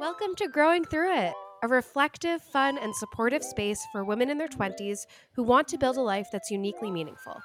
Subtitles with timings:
[0.00, 4.48] Welcome to Growing Through It, a reflective, fun, and supportive space for women in their
[4.48, 5.00] 20s
[5.34, 7.38] who want to build a life that's uniquely meaningful.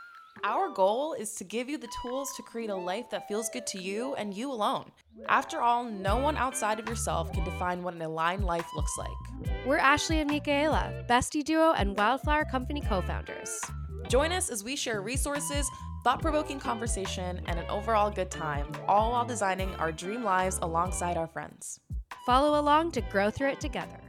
[0.46, 3.68] Our goal is to give you the tools to create a life that feels good
[3.68, 4.90] to you and you alone.
[5.28, 9.58] After all, no one outside of yourself can define what an aligned life looks like.
[9.66, 13.60] We're Ashley and Michaela, bestie duo and Wildflower Company co founders.
[14.08, 15.70] Join us as we share resources,
[16.06, 21.18] thought provoking conversation, and an overall good time, all while designing our dream lives alongside
[21.18, 21.82] our friends.
[22.26, 24.00] Follow along to grow through it together.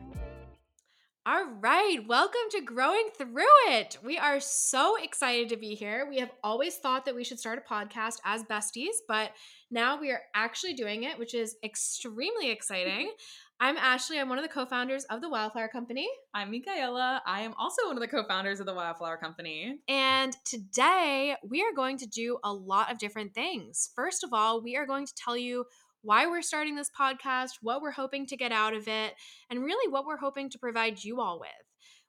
[1.27, 3.99] All right, welcome to Growing Through It.
[4.03, 6.07] We are so excited to be here.
[6.09, 9.33] We have always thought that we should start a podcast as besties, but
[9.71, 13.11] now we are actually doing it, which is extremely exciting.
[13.61, 14.19] I'm Ashley.
[14.19, 16.09] I'm one of the co founders of the Wildflower Company.
[16.35, 17.23] I'm Michaela.
[17.27, 19.79] I am also one of the co founders of the Wildflower Company.
[19.89, 23.91] And today we are going to do a lot of different things.
[23.95, 25.65] First of all, we are going to tell you
[26.07, 29.15] why we're starting this podcast, what we're hoping to get out of it,
[29.51, 31.51] and really what we're hoping to provide you all with.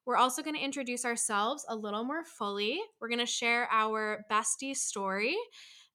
[0.06, 2.80] We're also going to introduce ourselves a little more fully.
[3.02, 5.36] We're going to share our bestie story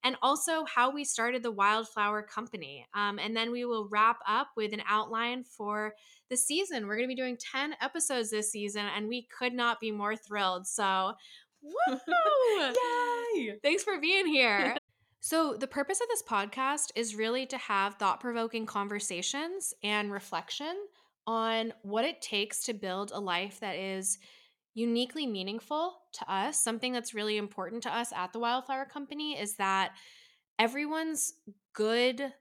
[0.03, 2.87] and also how we started the Wildflower Company.
[2.93, 5.95] Um, and then we will wrap up with an outline for
[6.29, 6.89] the season.
[6.89, 10.17] We're going to be doing 10 episodes this season, and we could not be more
[10.17, 10.67] thrilled.
[10.67, 11.13] So,
[11.63, 11.99] woo!
[13.37, 13.55] Yay!
[13.63, 14.77] Thanks for being here.
[15.25, 20.77] So, the purpose of this podcast is really to have thought provoking conversations and reflection
[21.29, 24.19] on what it takes to build a life that is
[24.75, 26.59] uniquely meaningful to us.
[26.59, 29.93] Something that's really important to us at the Wildflower Company is that
[30.59, 31.35] everyone's
[31.73, 32.33] good,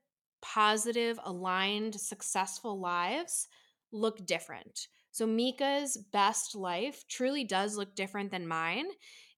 [0.41, 3.47] positive, aligned, successful lives
[3.91, 4.87] look different.
[5.11, 8.87] So, Mika's best life truly does look different than mine.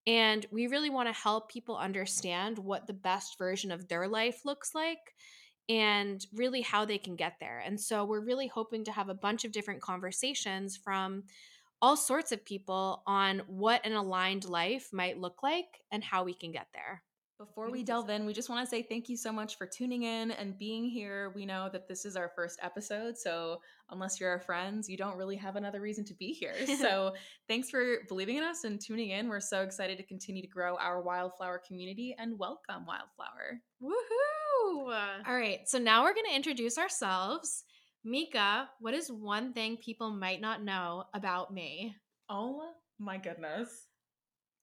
[0.05, 4.45] And we really want to help people understand what the best version of their life
[4.45, 5.15] looks like
[5.69, 7.63] and really how they can get there.
[7.65, 11.23] And so we're really hoping to have a bunch of different conversations from
[11.81, 16.33] all sorts of people on what an aligned life might look like and how we
[16.33, 17.01] can get there.
[17.45, 20.03] Before we delve in, we just want to say thank you so much for tuning
[20.03, 21.33] in and being here.
[21.35, 23.59] We know that this is our first episode, so
[23.89, 26.53] unless you're our friends, you don't really have another reason to be here.
[26.83, 27.13] So,
[27.47, 29.27] thanks for believing in us and tuning in.
[29.27, 33.59] We're so excited to continue to grow our wildflower community and welcome Wildflower.
[33.81, 34.93] Woohoo!
[35.27, 37.65] All right, so now we're going to introduce ourselves.
[38.05, 41.95] Mika, what is one thing people might not know about me?
[42.29, 43.87] Oh my goodness.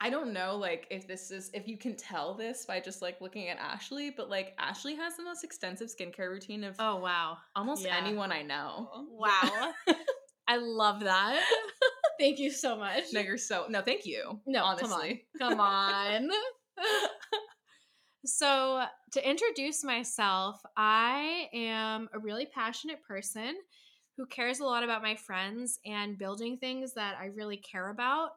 [0.02, 3.20] I don't know like if this is if you can tell this by just like
[3.20, 7.36] looking at Ashley, but like Ashley has the most extensive skincare routine of Oh, wow.
[7.54, 7.98] almost yeah.
[8.02, 8.88] anyone I know.
[9.10, 9.72] Wow.
[10.48, 11.42] I love that.
[12.18, 13.04] Thank you so much.
[13.12, 14.40] No, you're so no, thank you.
[14.46, 15.26] No, honestly.
[15.38, 16.22] Come on.
[16.22, 16.30] Come on.
[18.26, 23.54] so, to introduce myself, I am a really passionate person
[24.16, 28.30] who cares a lot about my friends and building things that I really care about.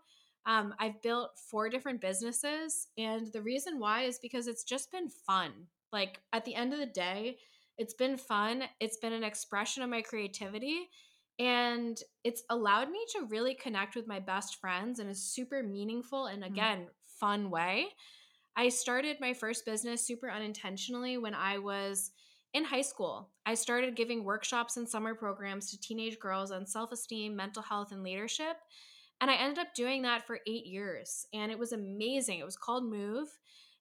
[0.46, 5.10] Um, I've built four different businesses, and the reason why is because it's just been
[5.10, 5.52] fun.
[5.92, 7.38] Like, at the end of the day,
[7.78, 8.64] it's been fun.
[8.80, 10.90] It's been an expression of my creativity,
[11.40, 16.26] and it's allowed me to really connect with my best friends in a super meaningful
[16.26, 16.90] and, again, mm.
[17.20, 17.88] fun way.
[18.56, 22.12] I started my first business super unintentionally when I was
[22.54, 23.30] in high school.
[23.46, 27.92] I started giving workshops and summer programs to teenage girls on self esteem, mental health,
[27.92, 28.58] and leadership.
[29.24, 31.28] And I ended up doing that for eight years.
[31.34, 32.40] And it was amazing.
[32.40, 33.30] It was called Move.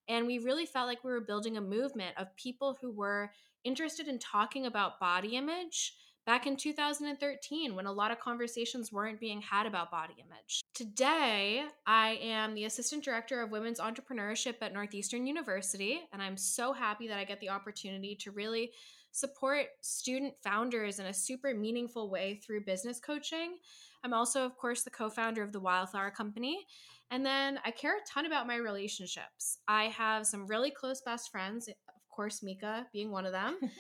[0.08, 3.32] And we really felt like we were building a movement of people who were
[3.64, 5.94] interested in talking about body image
[6.26, 10.60] back in 2013 when a lot of conversations weren't being had about body image.
[10.74, 16.72] Today, I am the assistant director of women's entrepreneurship at Northeastern University, and I'm so
[16.72, 18.70] happy that I get the opportunity to really
[19.12, 23.58] support student founders in a super meaningful way through business coaching.
[24.04, 26.66] I'm also, of course, the co founder of the Wildflower Company.
[27.10, 29.58] And then I care a ton about my relationships.
[29.68, 31.74] I have some really close best friends, of
[32.10, 33.58] course, Mika being one of them.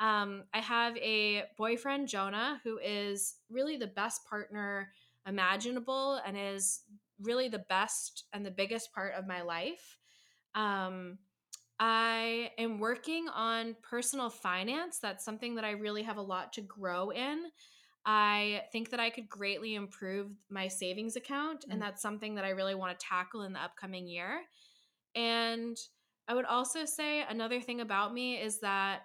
[0.00, 4.88] Um, I have a boyfriend, Jonah, who is really the best partner
[5.26, 6.80] imaginable and is
[7.20, 9.98] really the best and the biggest part of my life.
[10.54, 11.18] Um,
[11.80, 14.98] I am working on personal finance.
[14.98, 17.46] That's something that I really have a lot to grow in.
[18.04, 21.72] I think that I could greatly improve my savings account, mm.
[21.72, 24.42] and that's something that I really want to tackle in the upcoming year.
[25.14, 25.76] And
[26.28, 29.00] I would also say another thing about me is that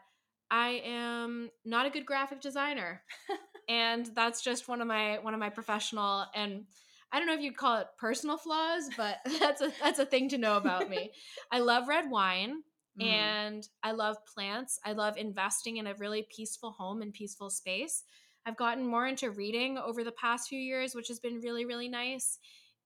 [0.51, 3.01] I am not a good graphic designer.
[3.69, 6.65] and that's just one of my one of my professional and
[7.11, 10.29] I don't know if you'd call it personal flaws, but that's a that's a thing
[10.29, 11.11] to know about me.
[11.51, 12.63] I love red wine
[12.99, 13.05] mm.
[13.05, 14.79] and I love plants.
[14.85, 18.03] I love investing in a really peaceful home and peaceful space.
[18.45, 21.89] I've gotten more into reading over the past few years, which has been really, really
[21.89, 22.37] nice.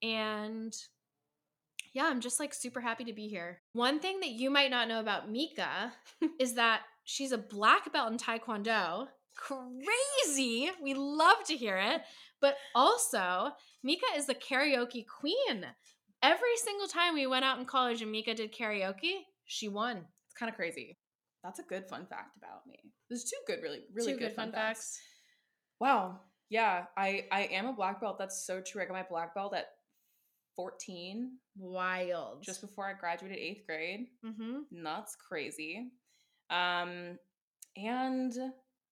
[0.02, 0.74] And
[1.94, 3.62] yeah, I'm just like super happy to be here.
[3.74, 5.92] One thing that you might not know about Mika
[6.40, 9.08] is that she's a black belt in Taekwondo.
[9.36, 10.70] Crazy.
[10.82, 12.02] We love to hear it.
[12.42, 13.52] But also,
[13.84, 15.66] Mika is the karaoke queen.
[16.22, 19.98] Every single time we went out in college and Mika did karaoke, she won.
[19.98, 20.98] It's kind of crazy.
[21.44, 22.78] That's a good fun fact about me.
[23.10, 25.00] There's two good, really, really Two good, fun facts.
[25.80, 26.20] Wow.
[26.50, 28.18] Yeah, I I am a black belt.
[28.20, 28.82] That's so true.
[28.82, 29.68] I got my black belt at
[30.56, 32.44] 14, Wild.
[32.44, 34.08] just before I graduated eighth grade.
[34.26, 34.60] mm-hmm.
[34.72, 35.92] Nuts, crazy.
[36.50, 37.18] Um,
[37.78, 38.34] and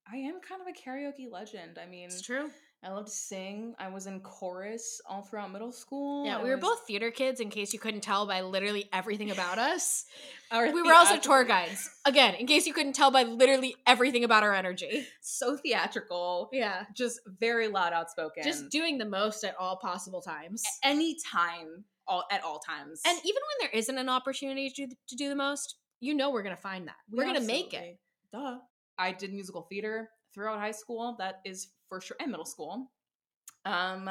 [0.10, 1.78] I am kind of a karaoke legend.
[1.78, 2.50] I mean, It's true.
[2.84, 3.74] I love to sing.
[3.80, 6.26] I was in chorus all throughout middle school.
[6.26, 8.88] Yeah, I we were was- both theater kids, in case you couldn't tell by literally
[8.94, 10.06] everything about us.
[10.52, 11.90] We were also tour guides.
[12.06, 15.06] Again, in case you couldn't tell by literally everything about our energy.
[15.20, 16.86] So theatrical, Yeah.
[16.96, 18.44] just very loud, outspoken.
[18.44, 20.64] Just doing the most at all possible times.
[20.84, 23.02] any time, all at all times.
[23.06, 26.30] And even when there isn't an opportunity to do, to do the most, you know
[26.32, 26.96] we're going to find that.
[27.12, 28.00] We We're going to make it.
[28.32, 28.60] Duh.
[28.98, 31.16] I did musical theater throughout high school.
[31.20, 32.92] That is for sure, and middle school.
[33.66, 34.10] Um,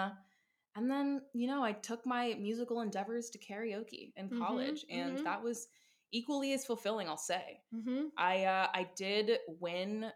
[0.76, 5.18] and then you know I took my musical endeavors to karaoke in Mhm, college, and
[5.18, 5.24] mhm.
[5.24, 5.68] that was
[6.12, 7.08] equally as fulfilling.
[7.08, 7.60] I'll say.
[7.74, 8.06] Mm-hmm.
[8.18, 10.10] I uh, I did win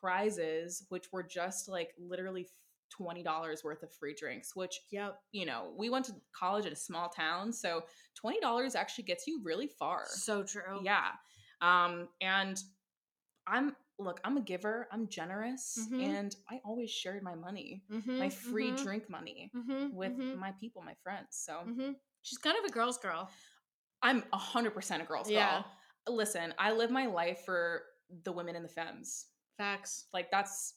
[0.00, 2.48] prizes, which were just like literally
[2.90, 4.56] twenty dollars worth of free drinks.
[4.56, 5.20] Which Yep.
[5.32, 7.82] you know we went to college in a small town, so
[8.14, 10.06] twenty dollars actually gets you really far.
[10.08, 10.80] So true.
[10.82, 11.10] Yeah.
[11.60, 12.58] Um, and
[13.46, 16.00] I'm look, I'm a giver, I'm generous, Mhm.
[16.02, 20.82] and I always shared my money, Mm-hmm, my free drink money mm-hmm, with my people,
[20.82, 21.28] my friends.
[21.32, 21.92] So hmm
[22.22, 23.30] She's kind of a girl's girl.
[24.02, 25.64] I'm a hundred percent a girl's girl.
[26.08, 27.82] Listen, I live my life for
[28.24, 29.26] the women and the femmes.
[29.56, 30.06] Facts.
[30.12, 30.74] Like that's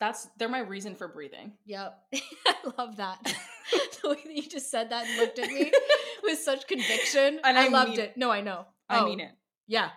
[0.00, 1.52] that's they're my reason for breathing.
[1.66, 1.98] Yep.
[2.46, 3.18] I love that.
[4.02, 5.72] the way that you just said that and looked at me
[6.22, 7.40] with such conviction.
[7.42, 8.16] And I, I loved mean- it.
[8.16, 8.66] No, I know.
[8.88, 9.32] I Oh, mean it.
[9.66, 9.90] Yeah.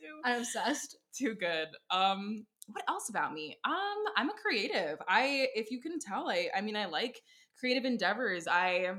[0.00, 0.40] Like I really do.
[0.40, 0.96] I'm obsessed.
[1.14, 1.68] too good.
[1.90, 3.56] Um, what else about me?
[3.64, 4.98] Um, I'm a creative.
[5.08, 7.20] I, if you can tell, I, I mean, I like
[7.58, 8.46] creative endeavors.
[8.46, 8.92] I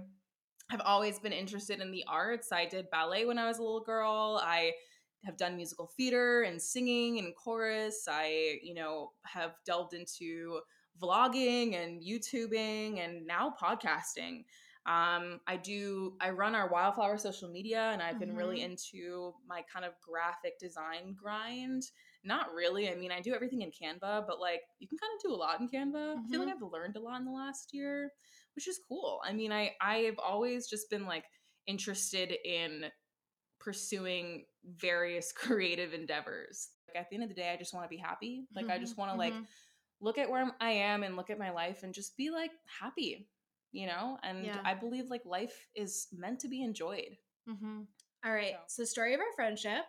[0.69, 2.51] have always been interested in the arts.
[2.51, 4.39] I did ballet when I was a little girl.
[4.43, 4.73] I
[5.25, 8.05] have done musical theater and singing and chorus.
[8.09, 10.59] I, you know, have delved into
[11.01, 14.45] vlogging and YouTubing and now podcasting.
[14.89, 18.71] Um, I do, I run our Wildflower social media and I've been really mm-hmm.
[18.71, 21.83] into my kind of graphic design grind.
[22.23, 22.89] Not really.
[22.89, 25.37] I mean, I do everything in Canva, but like you can kind of do a
[25.37, 26.15] lot in Canva.
[26.17, 26.65] I feel like mm-hmm.
[26.65, 28.11] I've learned a lot in the last year,
[28.55, 29.21] which is cool.
[29.23, 31.25] I mean, I I've always just been like
[31.67, 32.85] interested in
[33.59, 36.69] pursuing various creative endeavors.
[36.87, 38.47] Like at the end of the day, I just want to be happy.
[38.55, 39.01] Like I just mm-hmm.
[39.01, 39.35] want to like
[40.01, 42.51] look at where I am and look at my life and just be like
[42.81, 43.27] happy,
[43.71, 44.17] you know?
[44.23, 44.59] And Yeah.
[44.63, 47.17] I believe like life is meant to be enjoyed.
[47.47, 47.81] Mm-hmm.
[48.25, 48.53] All right.
[48.53, 49.85] So- So, the story of our friendship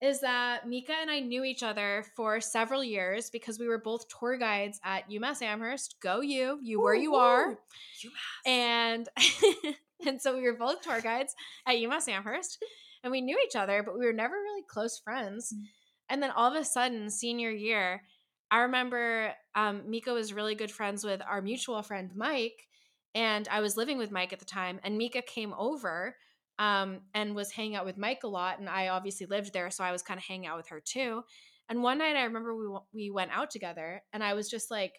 [0.00, 4.06] is that Mika and I knew each other for several years because we were both
[4.08, 5.96] tour guides at UMass Amherst.
[6.00, 6.58] Go you!
[6.62, 7.58] You where you are.
[8.02, 8.46] UMass.
[8.46, 9.08] And
[10.06, 11.34] and so we were both tour guides
[11.66, 12.64] at UMass Amherst,
[13.04, 15.52] and we knew each other, but we were never really close friends.
[15.54, 15.64] Mm.
[16.08, 18.02] And then all of a sudden, senior year,
[18.50, 22.66] I remember um, Mika was really good friends with our mutual friend Mike,
[23.14, 24.80] and I was living with Mike at the time.
[24.82, 26.16] And Mika came over
[26.58, 29.82] um, and was hanging out with Mike a lot, and I obviously lived there, so
[29.82, 31.22] I was kind of hanging out with her too.
[31.68, 34.70] And one night, I remember we w- we went out together, and I was just
[34.70, 34.92] like,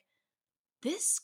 [0.82, 1.20] "This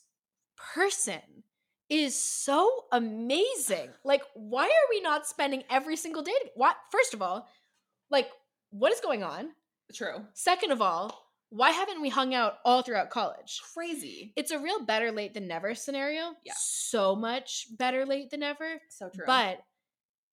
[0.74, 1.44] person
[1.90, 3.90] is so amazing.
[4.04, 6.32] Like, why are we not spending every single day?
[6.32, 6.76] To- what?
[6.92, 7.48] First of all,
[8.10, 8.30] like,
[8.70, 9.50] what is going on?
[9.94, 10.26] True.
[10.34, 13.62] Second of all, why haven't we hung out all throughout college?
[13.74, 14.34] Crazy.
[14.36, 16.34] It's a real better late than never scenario.
[16.46, 16.54] Yeah.
[16.58, 18.82] So much better late than ever.
[18.90, 19.24] So true.
[19.26, 19.60] But,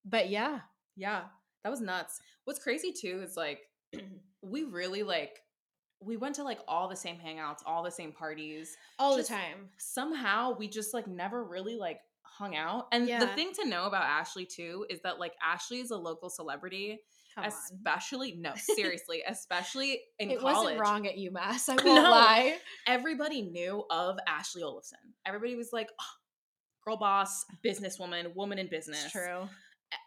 [0.04, 0.60] but yeah.
[0.96, 1.22] Yeah,
[1.62, 2.20] that was nuts.
[2.44, 3.60] What's crazy too is like
[4.42, 5.40] we really like
[6.00, 8.76] we went to like all the same hangouts, all the same parties.
[8.98, 9.70] All Just- the time.
[9.78, 12.88] Somehow we just like never really like hung out.
[12.92, 16.28] And the thing to know about Ashley too is that like Ashley is a local
[16.28, 17.00] celebrity,
[17.34, 17.50] Come on.
[17.50, 20.56] especially no, seriously, especially in It college.
[20.56, 21.68] wasn't wrong at UMass.
[21.68, 22.10] I won't No.
[22.10, 22.56] lie.
[22.86, 24.98] Everybody knew of Ashley Olafson.
[25.26, 26.04] Everybody was like, "Oh,
[26.84, 29.04] girl boss, businesswoman, woman in business.
[29.04, 29.48] It's true.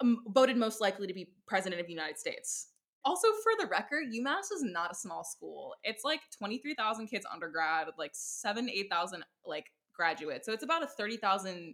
[0.02, 2.70] um, voted most likely to be president of the United States.
[3.06, 5.74] Also, for the record, UMass is not a small school.
[5.84, 9.66] It's like 23,000 kids undergrad, like 7, 8,000 like
[9.96, 10.46] graduates.
[10.46, 11.74] So it's about a 30,000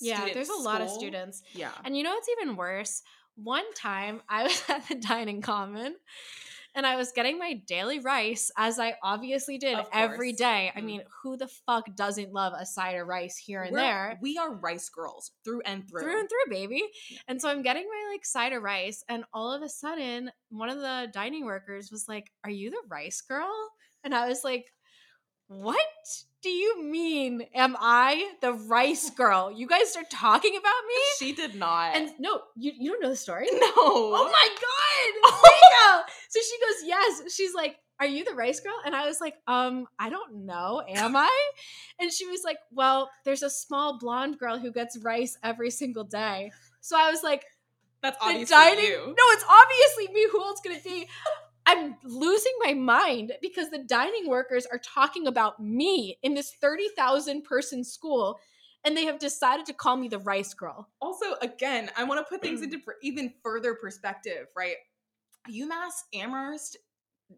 [0.00, 1.42] Yeah, there's a lot of students.
[1.52, 1.70] Yeah.
[1.84, 3.02] And you know what's even worse?
[3.36, 5.96] One time I was at the dining common
[6.74, 10.70] and I was getting my daily rice as I obviously did every day.
[10.74, 10.84] I Mm.
[10.84, 14.18] mean, who the fuck doesn't love a side of rice here and We're- there?
[14.22, 16.02] We are rice girls through and through.
[16.02, 16.84] through and through, baby.
[17.26, 20.68] And so I'm getting my like side of rice, and all of a sudden, one
[20.68, 23.50] of the dining workers was like, "Are you the rice girl?"
[24.04, 24.72] And I was like,
[25.48, 25.80] "What
[26.42, 27.42] do you mean?
[27.54, 29.52] Am I the rice girl?
[29.52, 31.94] You guys are talking about me?" She did not.
[31.96, 33.46] And no, you you don't know the story.
[33.52, 33.70] no.
[33.76, 36.04] Oh my god!
[36.28, 39.34] So she goes, "Yes." She's like, "Are you the rice girl?" And I was like,
[39.46, 40.82] "Um, I don't know.
[40.88, 41.50] Am I?"
[41.98, 46.04] And she was like, "Well, there's a small blonde girl who gets rice every single
[46.04, 47.44] day." So I was like,
[48.02, 48.84] That's "The obviously dining?
[48.84, 49.06] you.
[49.06, 50.28] No, it's obviously me.
[50.30, 51.08] Who else could it be?"
[51.70, 57.42] I'm losing my mind because the dining workers are talking about me in this 30,000
[57.42, 58.38] person school
[58.84, 60.88] and they have decided to call me the rice girl.
[61.00, 64.76] Also, again, I want to put things into even further perspective, right?
[65.50, 66.76] UMass Amherst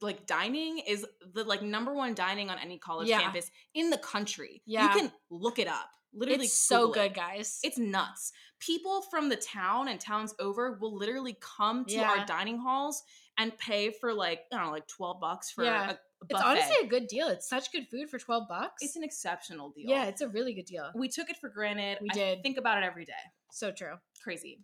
[0.01, 3.21] like dining is the like number one dining on any college Yeah.
[3.21, 4.63] campus in the country.
[4.65, 4.95] Yeah.
[4.95, 5.91] You can look it up.
[6.15, 7.15] Literally It's so good, it.
[7.15, 7.59] guys.
[7.63, 8.33] It's nuts.
[8.59, 12.11] People from the town and towns over will literally come to Yeah.
[12.11, 13.03] our dining halls
[13.39, 15.91] and pay for like, I don't know, like 12 bucks for Yeah.
[15.91, 15.99] a, a
[16.31, 17.29] It's honestly a good deal.
[17.29, 18.83] It's such good food for 12 bucks.
[18.83, 19.89] it's an exceptional deal.
[19.89, 20.91] yeah, it's a really good deal.
[20.95, 21.99] We took it for granted.
[22.03, 22.43] We I did.
[22.43, 23.13] think about it every day.
[23.51, 23.95] So true.
[24.23, 24.61] Crazy.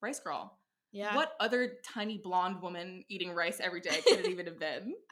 [0.00, 0.58] Rice girl.
[0.92, 1.16] Yeah.
[1.16, 4.94] What other tiny blonde woman eating rice every day could it even have been?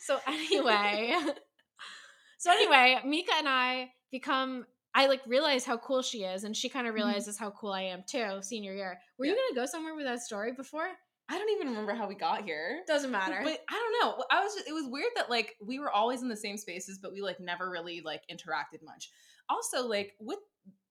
[0.00, 1.14] So anyway,
[2.38, 4.66] so anyway, Mika and I become.
[4.94, 7.82] I like realize how cool she is, and she kind of realizes how cool I
[7.82, 8.42] am too.
[8.42, 8.98] Senior year.
[9.18, 9.54] Were you Mm-hmm.
[9.56, 10.86] Gonna go somewhere with that story before?
[11.30, 12.80] I don't even remember how we got here.
[12.86, 13.40] Doesn't matter.
[13.42, 14.24] But I don't know.
[14.30, 16.98] I was just, it was weird that like we were always in the same spaces,
[16.98, 19.10] but we like never really like interacted much.
[19.48, 20.38] Also, like with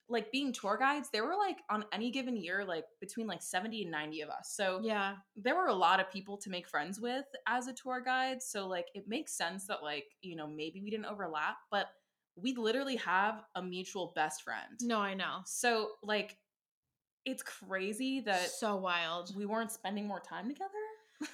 [0.09, 3.83] like being tour guides, there were like on any given year, like between like 70
[3.83, 4.53] and 90 of us.
[4.55, 8.01] So yeah, there were a lot of people to make friends with as a tour
[8.03, 8.41] guide.
[8.41, 11.87] So like it makes sense that like, you know, maybe we didn't overlap, but
[12.35, 14.79] we literally have a mutual best friend.
[14.81, 15.41] no, I know.
[15.45, 16.37] So like
[17.25, 19.35] it's crazy that So wild.
[19.35, 20.69] we weren't spending more time together.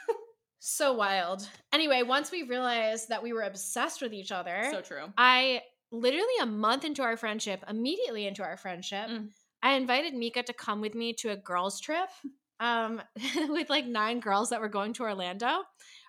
[0.62, 1.48] So wild.
[1.72, 5.05] Anyway, once we realized that we were obsessed with each other, So true.
[5.17, 9.29] I literally a month into our friendship, immediately into our friendship, Mm.
[9.63, 12.10] I invited Mika to come with me to a girls' trip
[12.60, 13.01] um,
[13.48, 15.63] with like nine girls that were going to Orlando.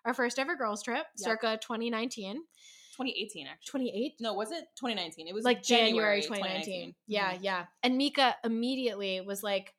[0.05, 1.25] Our first ever girls' trip, Yep.
[1.41, 2.43] circa 2019.
[2.97, 3.71] 2018 actually.
[3.71, 4.13] 28?
[4.21, 5.29] No, was it 2019?
[5.29, 6.95] It was Like January, January 2019.
[7.07, 7.39] Yeah, Mhm.
[7.43, 7.67] yeah.
[7.83, 9.75] And Mika immediately was like,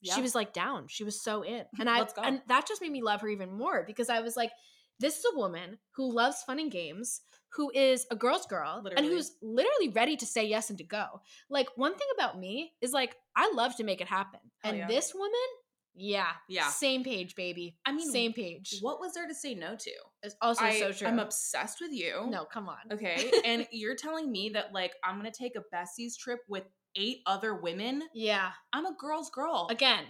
[0.00, 0.14] Yeah.
[0.14, 0.88] she was like down.
[0.88, 1.64] She was so in.
[1.78, 4.52] And I and that just made me love her even more because I was like,
[5.00, 7.20] this is a woman who loves fun and games,
[7.56, 11.20] who is a girl's girl, and who's literally ready to say yes and to go.
[11.50, 14.40] Like one thing about me is like I love to make it happen.
[14.62, 14.86] Hell and yeah.
[14.86, 15.48] this woman,
[15.94, 16.28] yeah.
[16.48, 16.68] Yeah.
[16.68, 17.76] Same page, baby.
[17.86, 18.78] I mean, same page.
[18.80, 19.90] What was there to say no to?
[20.22, 21.06] It's also I, so true.
[21.06, 22.26] I'm obsessed with you.
[22.28, 22.78] no, come on.
[22.92, 23.30] Okay.
[23.44, 26.64] and you're telling me that like I'm gonna take a Bessie's trip with
[26.96, 28.02] eight other women.
[28.14, 28.50] Yeah.
[28.72, 29.68] I'm a girl's girl.
[29.70, 30.04] Again.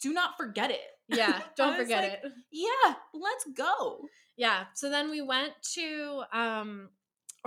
[0.00, 0.80] Do not forget it.
[1.08, 1.40] Yeah.
[1.56, 2.32] Don't forget like, it.
[2.52, 4.00] Yeah, let's go.
[4.36, 6.88] yeah so then we went to um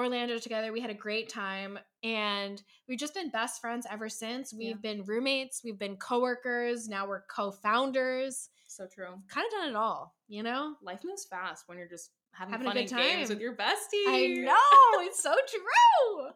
[0.01, 4.53] orlando together we had a great time and we've just been best friends ever since
[4.53, 4.75] we've Yeah.
[4.93, 9.13] been roommates we've been coworkers now we're co-founders So true.
[9.29, 12.67] kind of done it all you know Life moves fast when you're just having, Having
[12.67, 14.08] a fun good and games with your bestie.
[14.08, 16.29] i know it's so true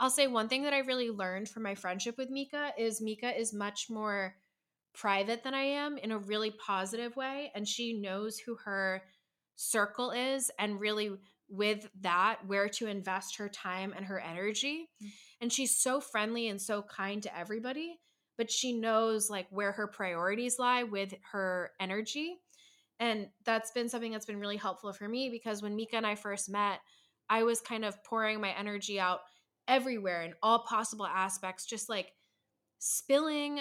[0.00, 3.38] i'll say one thing that i really learned from my friendship with mika is mika
[3.38, 4.34] is much more
[4.94, 9.02] private than i am in a really positive way and she knows who her
[9.56, 11.10] circle is and really
[11.48, 14.88] with that where to invest her time and her energy.
[15.02, 15.10] Mm.
[15.40, 17.98] and she's so friendly and so kind to everybody
[18.38, 22.36] but she knows like where her priorities lie with her energy.
[23.00, 26.16] And that's been something that's been really helpful for me because when mika and i
[26.16, 26.80] first met
[27.28, 29.20] i was kind of pouring my energy out
[29.68, 32.12] everywhere in all possible aspects just like
[32.80, 33.60] spilling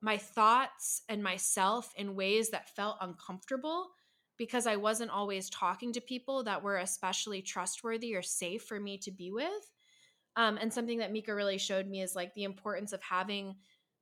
[0.00, 3.88] my thoughts and myself in ways that felt uncomfortable
[4.36, 8.98] because I wasn't always talking to people that were especially trustworthy or safe for me
[8.98, 9.70] to be with.
[10.36, 13.56] Um, and something that Mika really showed me is like the importance of having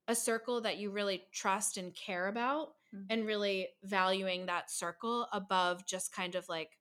[0.08, 3.06] a circle that you really trust and care about Mhm.
[3.10, 6.78] and really valuing that circle above just kind of like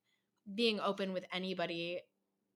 [0.54, 2.00] being open with anybody,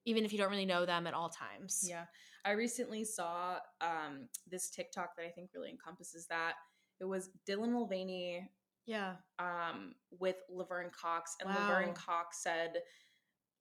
[0.05, 1.85] even if you don't really know them at all times.
[1.89, 2.07] Yeah.
[2.45, 6.55] I recently saw um, this TikTok that I think really encompasses that.
[7.01, 8.49] It was Dylan Mulvaney
[8.87, 9.17] Yeah.
[9.39, 11.61] um, with Laverne Cox, and Wow.
[11.69, 12.83] Laverne Cox said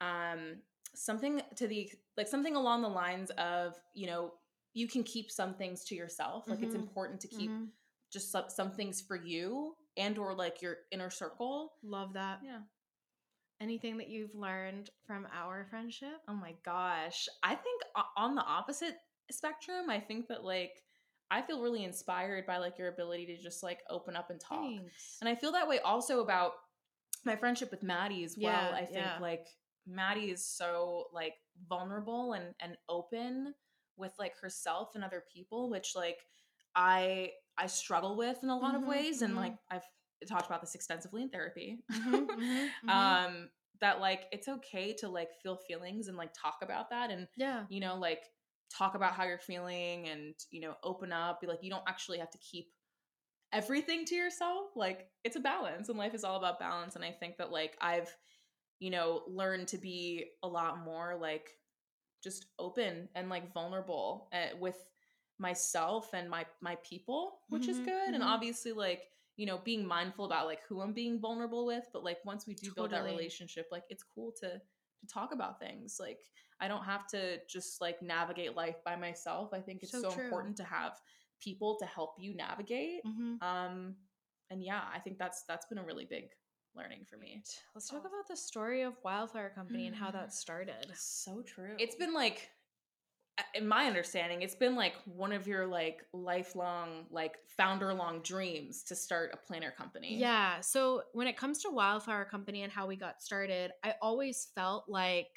[0.02, 0.62] um,
[0.94, 4.34] something to the like something along the lines of, you know,
[4.74, 6.48] you can keep some things to yourself.
[6.48, 6.80] Like it's Mhm.
[6.80, 7.72] important to keep Mhm.
[8.12, 11.78] just some, some things for you and or like your inner circle.
[11.82, 12.42] Love that.
[12.44, 12.62] Yeah.
[13.62, 16.22] Anything that you've learned from our friendship?
[16.28, 17.28] Oh my gosh.
[17.42, 17.82] I think
[18.18, 18.98] on the opposite
[19.32, 20.84] spectrum, I think that like
[21.32, 24.64] I feel really inspired by like your ability to just like open up and talk.
[24.64, 25.18] Thanks.
[25.22, 26.54] And I feel that way also about
[27.26, 28.70] my friendship with Maddie as well.
[28.72, 29.18] Yeah, I think yeah.
[29.20, 29.48] like
[29.88, 31.34] Maddie is so like
[31.68, 33.54] vulnerable and and open
[33.98, 36.20] with like herself and other people, which like
[36.76, 39.22] I I struggle with in a lot of Mhm, ways.
[39.22, 39.38] And mhm.
[39.38, 39.86] like I've
[40.28, 41.80] talked about this extensively in therapy.
[41.92, 42.90] Mhm, mhm, mhm.
[42.90, 43.50] um
[43.82, 47.66] that like it's okay to like feel feelings and like talk about that and yeah.
[47.70, 48.24] you know like
[48.70, 52.18] talk about how you're feeling and you know open up be like you don't actually
[52.18, 52.68] have to keep
[53.54, 57.12] everything to yourself like it's a balance and life is all about balance and i
[57.12, 58.14] think that like i've
[58.80, 61.52] you know learned to be a lot more like
[62.24, 64.78] just open and like vulnerable uh, with
[65.40, 68.28] myself and my my people which is Mhm, good and mhm.
[68.28, 69.04] obviously like
[69.38, 72.54] you know being mindful about like who i'm being vulnerable with but like once we
[72.56, 74.62] do build that relationship like it's cool to
[75.00, 76.20] to talk about things like
[76.60, 79.54] i don't have to just like navigate life by myself.
[79.54, 80.94] I think it's So so, important to have
[81.42, 83.42] people to help you navigate Mhm.
[83.42, 83.96] um
[84.50, 86.30] and yeah i think that's that's been a really big
[86.76, 87.42] learning for me.
[87.74, 90.92] Let's talk about the story of Wildflower Company and how that started.
[90.96, 91.76] so true.
[91.80, 92.50] It's been like
[93.54, 98.82] in my understanding it's been like one of your like lifelong like founder long dreams
[98.84, 100.62] to start a planner company Yeah.
[100.62, 104.86] So when it comes to Wildflower Company and how we got started, I always felt
[104.88, 105.28] like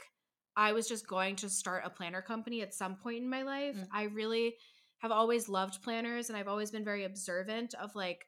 [0.57, 3.77] I was just going to start a planner company at some point in my life.
[3.77, 3.87] Mm.
[3.93, 4.57] I really
[4.99, 8.27] have always loved planners and I've always been very observant of like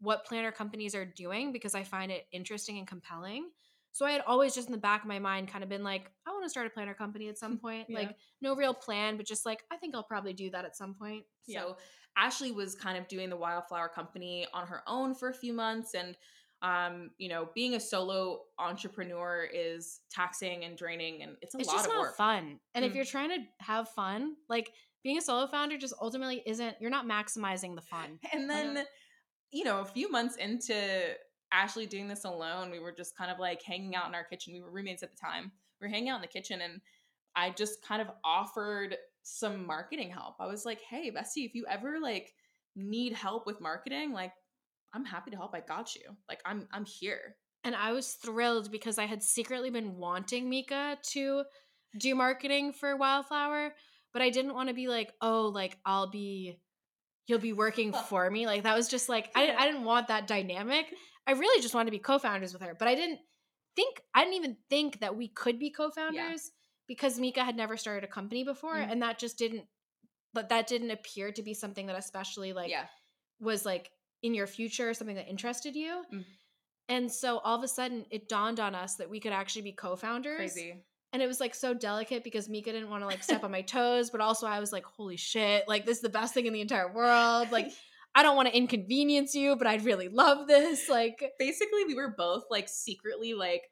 [0.00, 3.50] what planner companies are doing because I find it interesting and compelling.
[3.92, 6.10] So I had always just in the back of my mind kind of been like,
[6.26, 7.88] I want to start a planner company at some point.
[7.88, 7.98] Yeah.
[8.00, 10.94] Like no real plan, but just like I think I'll probably do that at some
[10.94, 11.26] point.
[11.42, 11.76] So
[12.16, 15.94] Ashley was kind of doing the Wildflower Company on her own for a few months,
[15.94, 16.16] and
[16.62, 21.68] um, you know, being a solo entrepreneur is taxing and draining, and it's a it's
[21.68, 22.16] lot just of not work.
[22.16, 22.60] fun.
[22.74, 22.96] And if Mm.
[22.96, 27.06] you're trying to have fun, like being a solo founder just ultimately isn't you're not
[27.06, 28.18] maximizing the fun.
[28.32, 28.84] And then,
[29.50, 31.14] you know, a few months into
[31.52, 34.54] Ashley doing this alone, we were just kind of like hanging out in our kitchen.
[34.54, 35.52] We were roommates at the time.
[35.80, 36.80] We were hanging out in the kitchen, and
[37.34, 40.36] I just kind of offered some marketing help.
[40.40, 42.32] I was like, "Hey, Bessie, if you ever like
[42.76, 44.32] need help with marketing, like."
[44.92, 45.54] I'm happy to help.
[45.54, 46.02] I got you.
[46.28, 47.36] Like I'm I'm here.
[47.64, 51.44] And I was thrilled because I had secretly been wanting Mika to
[51.98, 53.74] do marketing for Wildflower,
[54.12, 56.58] but I didn't want to be like, "Oh, like I'll be
[57.26, 60.26] you'll be working for me." Like that was just like I I didn't want that
[60.26, 60.86] dynamic.
[61.30, 63.20] I really just wanted to be co-founders with her, but I didn't
[63.76, 66.50] think I didn't even think that we could be co-founders
[66.88, 68.90] because Mika had never started a company before Mm.
[68.90, 69.64] and that just didn't
[70.32, 72.86] but that didn't appear to be something that especially like yeah.
[73.40, 73.90] was like
[74.22, 76.24] in your future something that interested you Mm.
[76.88, 79.72] and so all of a sudden it dawned on us that we could actually be
[79.72, 80.82] co-founders Crazy.
[81.12, 83.62] and it was like so delicate because mika didn't want to like step on my
[83.62, 86.52] toes but also i was like holy shit like this is the best thing in
[86.52, 87.70] the entire world like
[88.14, 92.14] i don't want to inconvenience you but i'd really love this like basically we were
[92.16, 93.62] both like secretly like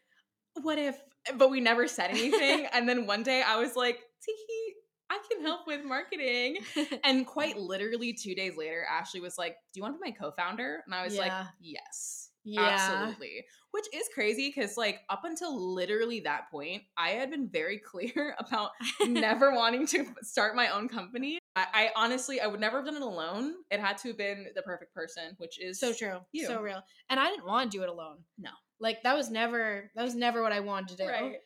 [0.62, 0.96] what if
[1.36, 4.74] but we never said anything and then one day i was like Tee,
[5.10, 6.58] i can help with marketing.
[7.04, 10.16] And quite literally two days later ashley was like do you want to be my
[10.16, 10.82] co-founder?
[10.86, 12.96] And i was like yes yeah.
[12.96, 13.44] absolutely.
[13.72, 18.34] Which is crazy because like up until literally that point i had been very clear
[18.38, 18.70] about
[19.06, 22.96] never wanting to start my own company I, I honestly i would never have done
[22.96, 26.46] it alone it had to have been the perfect person which is so true you.
[26.46, 28.50] so real and i didn't want to do it alone No.
[28.80, 31.36] like that was never that was never what i wanted to do right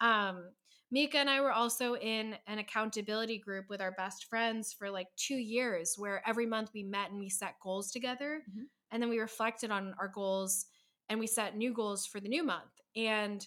[0.00, 0.44] um
[0.92, 5.08] Mika and I were also in an accountability group with our best friends for like
[5.16, 8.44] two years, where every month we met and we set goals together.
[8.48, 8.68] Mhm.
[8.92, 10.66] And then we reflected on our goals
[11.08, 12.70] and we set new goals for the new month.
[12.94, 13.44] And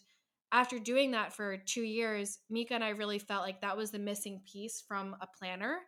[0.52, 4.00] after doing that for two years, Mika and I really felt like that was the
[4.00, 5.80] missing piece from a planner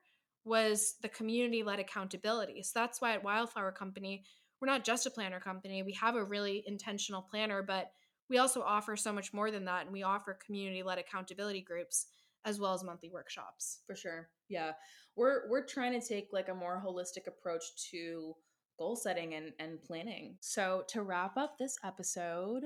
[0.44, 2.64] was the community led accountability.
[2.64, 4.24] So that's why at Wildflower Company,
[4.60, 5.84] we're not just a planner company.
[5.84, 7.92] We have a really intentional planner, but
[8.32, 12.08] we also offer so much more than that and we offer community led accountability groups
[12.46, 14.72] as well as monthly workshops for sure yeah
[15.16, 18.34] we're we're trying to take like a more holistic approach to
[18.80, 22.64] goal setting and and planning so to wrap up this episode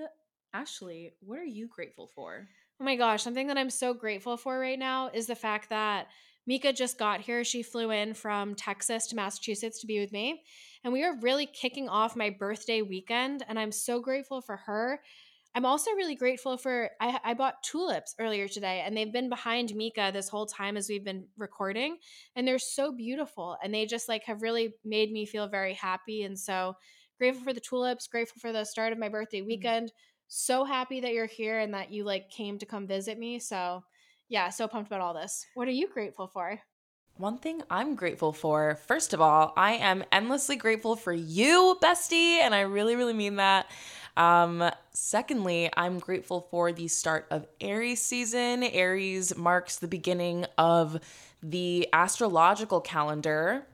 [0.54, 2.48] ashley what are you grateful for
[2.80, 6.08] oh my gosh something that i'm so grateful for right now is the fact that
[6.46, 10.42] mika just got here she flew in from texas to massachusetts to be with me
[10.84, 15.00] and we are really kicking off my birthday weekend and i'm so grateful for her
[15.58, 19.74] I'm also really grateful for I, I bought tulips earlier today and they've been behind
[19.74, 21.96] Mika this whole time as we've been recording
[22.36, 26.24] and they're so beautiful and they just like have really made me feel very happy
[26.24, 26.76] and so
[27.18, 29.46] grateful for the tulips, grateful for the start of my birthday Mm.
[29.46, 29.94] weekend.
[30.28, 33.40] So happy that you're here and that you like came to come visit me.
[33.40, 33.84] So,
[34.30, 35.46] yeah, so pumped about all this.
[35.54, 36.60] What are you grateful for?
[37.18, 42.40] One thing I'm grateful for, first of all, I am endlessly grateful for you, bestie,
[42.40, 43.72] and I really, really mean that.
[44.18, 48.64] Um, secondly, I'm grateful for the start of Aries season.
[48.64, 51.00] Aries marks the beginning of
[51.42, 53.66] the astrological calendar.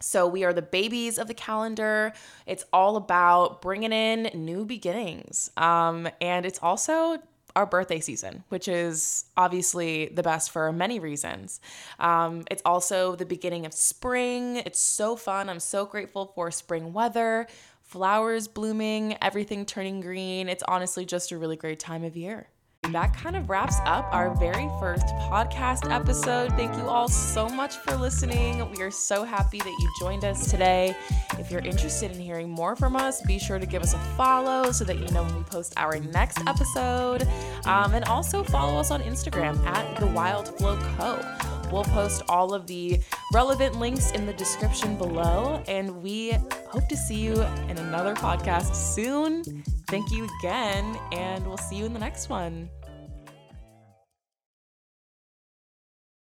[0.00, 2.12] So we are the babies of the calendar.
[2.44, 5.50] It's all about bringing in new beginnings.
[5.56, 7.22] Um, and it's also
[7.56, 11.60] our birthday season, which is obviously the best for many reasons.
[11.98, 14.56] Um, it's also the beginning of spring.
[14.56, 15.48] It's so fun.
[15.48, 17.46] I'm so grateful for spring weather,
[17.82, 20.48] flowers blooming, everything turning green.
[20.48, 22.48] It's honestly just a really great time of year.
[22.92, 26.50] That kind of wraps up our very first podcast episode.
[26.52, 28.70] Thank you all so much for listening.
[28.70, 30.96] We are so happy that you joined us today.
[31.38, 34.70] If you're interested in hearing more from us, be sure to give us a follow
[34.70, 37.26] so that you know when we post our next episode.
[37.64, 41.53] Um, and also follow us on Instagram at The Wild Flow Co.
[41.74, 43.00] We'll post all of the
[43.32, 45.60] relevant links in the description below.
[45.66, 46.30] And we
[46.68, 47.32] hope to see you
[47.68, 49.42] in another podcast soon.
[49.88, 52.70] Thank you again, and we'll see you in the next one.